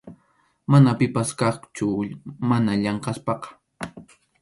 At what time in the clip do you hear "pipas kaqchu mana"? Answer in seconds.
0.99-2.73